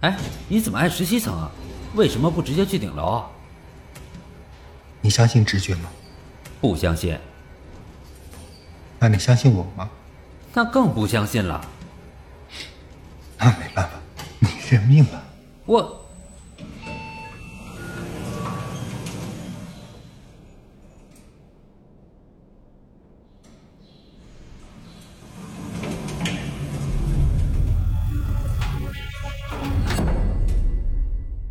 [0.00, 0.16] 哎，
[0.48, 1.50] 你怎么按十七层啊？
[1.94, 3.04] 为什么不直接去顶楼？
[3.04, 3.30] 啊
[5.02, 5.90] 你相信直觉吗？
[6.60, 7.18] 不相信。
[8.98, 9.88] 那你相信我吗？
[10.52, 11.60] 那更不相信了。
[13.38, 13.92] 那没办法，
[14.38, 15.22] 你认命吧。
[15.64, 15.99] 我。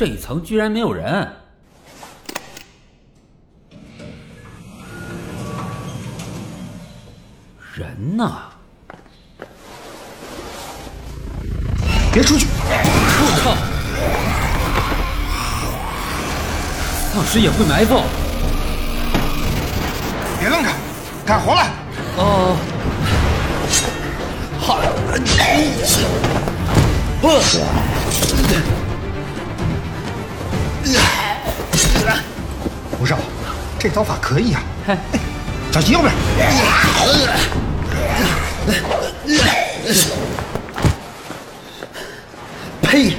[0.00, 1.30] 这一层居然没有人，
[7.74, 8.32] 人呢？
[12.10, 12.46] 别出去！
[12.46, 13.54] 我靠！
[17.12, 18.00] 丧尸也会埋伏！
[20.40, 20.70] 别愣着，
[21.26, 21.60] 干活了！
[22.16, 22.56] 哦，
[24.58, 24.80] 好，
[33.00, 33.04] 不。
[33.04, 33.16] 吴少，
[33.78, 34.62] 这刀法可以啊！
[35.72, 36.12] 小心右边！
[42.82, 43.16] 呸！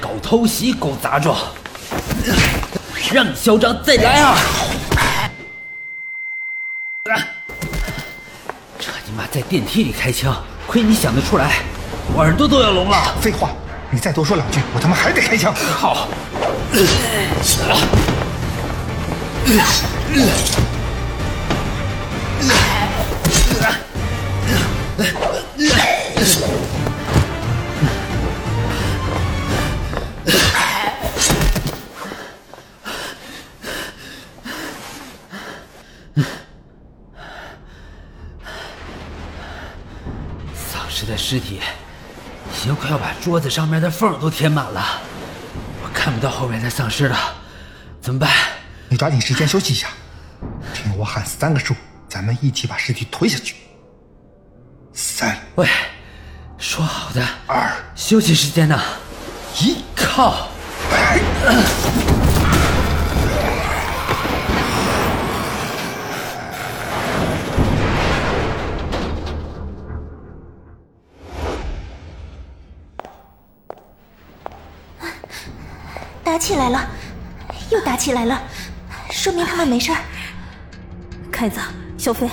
[0.00, 1.36] 搞偷袭，狗杂种！
[3.12, 4.36] 让你嚣张再来啊！
[8.80, 11.60] 这你妈在电梯里开枪，亏你想得出来，
[12.12, 13.14] 我耳朵都要聋了！
[13.20, 13.50] 废话，
[13.88, 15.54] 你再多说两句，我他妈还得开枪！
[15.54, 16.08] 好。
[19.46, 19.54] 丧
[40.90, 41.60] 尸的尸体
[42.52, 45.00] 已经快要把桌子上面的缝都填满了，
[45.84, 47.16] 我看不到后面的丧尸了，
[48.02, 48.55] 怎么办？
[48.88, 49.88] 你抓紧时间休息一下，
[50.72, 51.74] 听我喊三个数，
[52.08, 53.56] 咱们一起把尸体推下去。
[54.92, 55.68] 三，喂，
[56.56, 58.80] 说好的二，休息时间呢？
[59.60, 60.48] 一，靠！
[76.22, 76.88] 打起来了，
[77.70, 78.40] 又打起来了。
[79.26, 79.98] 说明他们没事儿。
[81.32, 81.58] 凯子、
[81.98, 82.30] 小飞，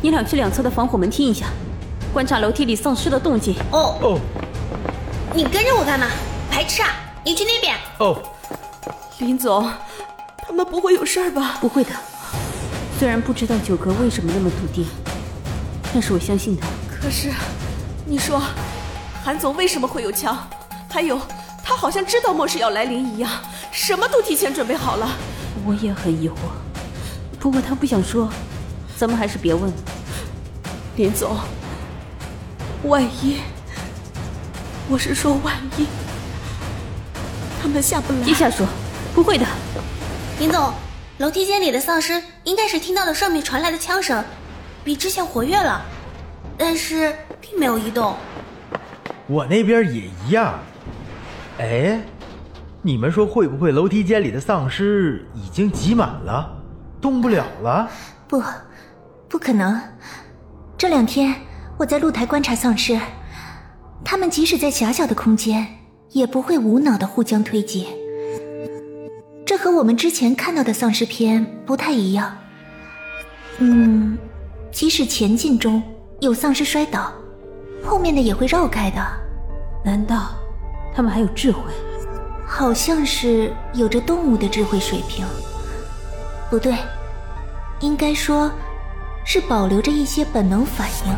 [0.00, 1.46] 你俩去两侧的防火门听一下，
[2.12, 3.56] 观察楼梯里丧尸的动静。
[3.72, 4.20] 哦哦，
[5.34, 6.06] 你跟着我干嘛？
[6.48, 6.90] 白痴啊！
[7.24, 7.76] 你去那边。
[7.98, 8.22] 哦，
[9.18, 9.68] 林总，
[10.46, 11.58] 他们不会有事儿吧？
[11.60, 11.90] 不会的。
[12.96, 14.86] 虽然不知道九哥为什么那么笃定，
[15.92, 16.68] 但是我相信他。
[16.88, 17.32] 可是，
[18.04, 18.40] 你说，
[19.24, 20.38] 韩总为什么会有枪？
[20.88, 21.20] 还有，
[21.64, 23.28] 他好像知道末世要来临一样，
[23.72, 25.10] 什么都提前准备好了。
[25.64, 26.34] 我也很疑惑，
[27.40, 28.28] 不过他不想说，
[28.96, 29.76] 咱们还是别问了。
[30.96, 31.36] 林总，
[32.84, 33.38] 万一，
[34.88, 35.86] 我是说万一，
[37.60, 38.18] 他们下不来。
[38.24, 38.66] 别瞎说，
[39.14, 39.46] 不会的。
[40.38, 40.72] 林总，
[41.18, 44.24] 楼梯间里的丧尸应该是听到了上面传来的枪声，
[44.84, 45.82] 比之前活跃了，
[46.56, 48.14] 但是并没有移动。
[49.26, 50.58] 我那边也一样。
[51.58, 52.00] 哎。
[52.86, 56.48] 你们说会不会楼梯间里的丧尸已经挤满了，
[57.00, 57.90] 动不了了？
[58.28, 58.40] 不，
[59.28, 59.76] 不可能。
[60.78, 61.34] 这两天
[61.76, 62.96] 我在露台观察丧尸，
[64.04, 65.66] 他们即使在狭小的空间，
[66.12, 67.88] 也不会无脑的互相推挤。
[69.44, 72.38] 这和我们之前看到的丧尸片不太一样。
[73.58, 74.16] 嗯，
[74.70, 75.82] 即使前进中
[76.20, 77.12] 有丧尸摔倒，
[77.82, 79.04] 后面的也会绕开的。
[79.84, 80.28] 难道
[80.94, 81.62] 他们还有智慧？
[82.46, 85.26] 好像是有着动物的智慧水平，
[86.48, 86.74] 不对，
[87.80, 88.50] 应该说，
[89.24, 91.14] 是保留着一些本能反应。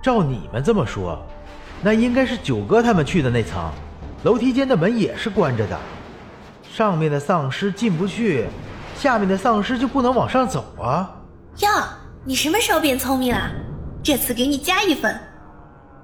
[0.00, 1.18] 照你们这么说，
[1.82, 3.70] 那应该是九哥他们去的那层，
[4.22, 5.78] 楼梯间的门也是关着的，
[6.62, 8.46] 上面的丧尸进不去，
[8.96, 11.10] 下面的丧尸就不能往上走啊。
[11.58, 11.68] 哟，
[12.22, 13.50] 你什么时候变聪明了？
[14.02, 15.18] 这次给你加一分。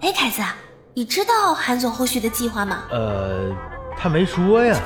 [0.01, 0.43] 哎，凯子。
[0.93, 2.83] 你知道韩总后续的计划吗？
[2.91, 3.55] 呃，
[3.97, 4.77] 他没说呀。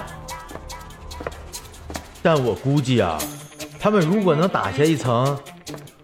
[2.22, 3.18] 但我估计啊，
[3.80, 5.36] 他们如果能打下一层，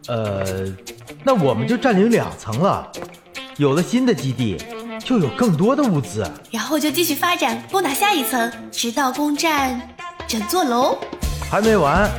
[0.08, 0.64] 呃，
[1.22, 2.90] 那我们就占领两层了。
[3.58, 4.56] 有了新的基地，
[5.04, 6.26] 就有更多的物资。
[6.50, 9.80] 然后就继续发展，攻打下一层，直到攻占
[10.26, 10.98] 整座楼。
[11.50, 12.10] 还没完，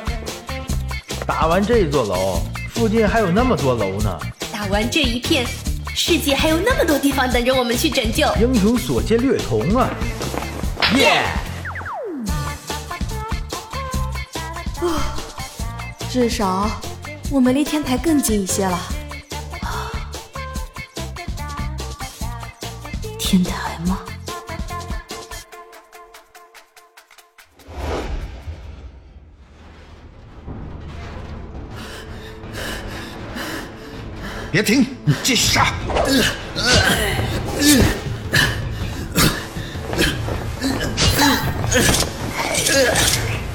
[1.26, 2.40] 打完这座楼，
[2.70, 4.20] 附近还有那么多楼呢。
[4.52, 5.48] 打完这一片。
[5.94, 8.28] 世界还有那么多地方等着我们去拯救。
[8.40, 9.90] 英雄所见略同啊！
[10.96, 11.24] 耶！
[14.82, 15.16] 啊，
[16.10, 16.70] 至少
[17.30, 18.80] 我们离天台更近一些了。
[23.20, 23.71] 天台
[34.52, 34.86] 别停，
[35.24, 35.68] 继续杀！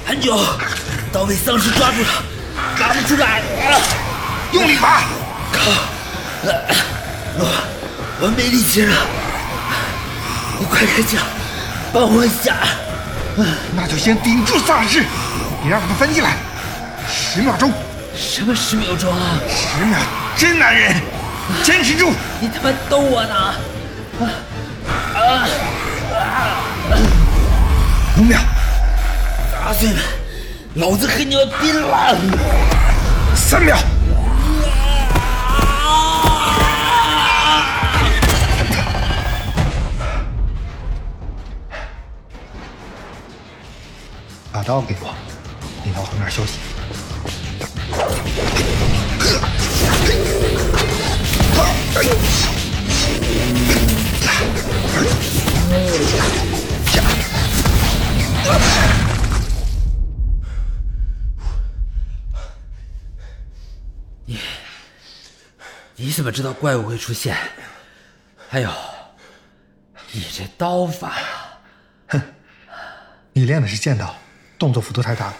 [0.06, 0.38] 很久，
[1.12, 2.08] 都被丧尸抓住了，
[2.78, 3.42] 拔不出来，
[4.52, 5.02] 用力拔！
[5.52, 5.70] 靠！
[7.38, 7.44] 我
[8.22, 8.94] 我没力气了，
[10.58, 11.22] 你快开枪，
[11.92, 12.56] 帮我一下！
[13.76, 15.04] 那就先顶住丧尸，
[15.62, 16.38] 别让他们翻进来。
[17.06, 17.70] 十秒钟。
[18.16, 19.38] 什么十秒钟啊？
[19.46, 19.98] 十秒，
[20.36, 20.94] 真男人，
[21.64, 22.12] 坚持住！
[22.40, 23.34] 你他妈逗我呢？
[25.14, 25.48] 啊
[26.14, 26.58] 啊！
[28.18, 28.38] 五秒，
[29.50, 30.00] 砸碎了，
[30.74, 32.14] 老子和你要拼了！
[33.34, 33.78] 三秒，
[44.52, 45.14] 把刀给我，
[45.82, 46.58] 你到后面休息。
[64.26, 64.38] 你
[65.96, 67.34] 你怎么知道怪物会出现？
[68.46, 68.70] 还有，
[70.12, 71.14] 你这刀法，
[72.08, 72.20] 哼，
[73.32, 74.14] 你练的是剑道，
[74.58, 75.36] 动作幅度太大了。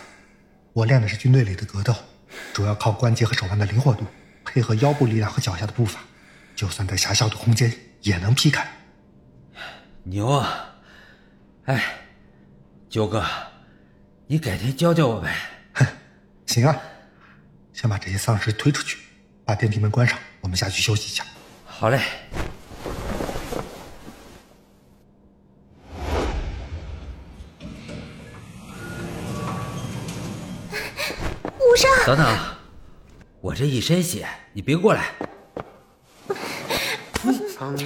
[0.73, 1.95] 我练的是军队里的格斗，
[2.55, 4.07] 主要靠关节和手腕的灵活度，
[4.45, 6.01] 配合腰部力量和脚下的步伐，
[6.57, 7.71] 就算在狭小的空间
[8.01, 8.67] 也能劈开。
[10.05, 10.75] 牛啊！
[11.67, 11.85] 哎，
[12.89, 13.23] 九哥，
[14.27, 15.37] 你改天教教我呗。
[15.75, 15.87] 哼，
[16.47, 16.75] 行啊。
[17.75, 18.97] 先把这些丧尸推出去，
[19.45, 21.27] 把电梯门关上，我们下去休息一下。
[21.67, 22.01] 好嘞。
[31.59, 31.91] 无伤。
[32.07, 32.57] 等等，
[33.43, 35.13] 我这一身血，你别过来。
[37.59, 37.77] 好了，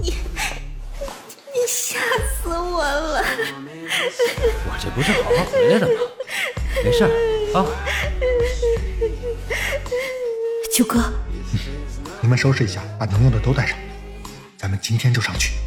[0.00, 0.14] 你
[1.52, 1.98] 你吓
[2.40, 3.24] 死我了！
[4.64, 5.94] 我这不是好好回来了吗？
[6.84, 7.02] 没事
[7.54, 7.66] 啊。
[10.72, 11.12] 九哥，
[12.20, 13.76] 你们收拾一下，把能用的都带上，
[14.56, 15.65] 咱们今天就上去。